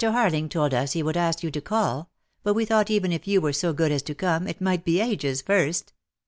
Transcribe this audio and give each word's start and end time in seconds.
Harling 0.01 0.49
told 0.49 0.73
us 0.73 0.93
he 0.93 1.03
would 1.03 1.15
ask 1.15 1.43
you 1.43 1.51
to 1.51 1.61
call— 1.61 2.09
but 2.43 2.55
we 2.55 2.65
thought 2.65 2.89
even 2.89 3.11
if 3.11 3.27
you 3.27 3.39
were 3.39 3.53
so 3.53 3.71
good 3.71 3.91
as 3.91 4.01
to 4.01 4.15
come, 4.15 4.47
it 4.47 4.59
might 4.59 4.83
be 4.83 4.99
ages 4.99 5.43
first." 5.43 5.93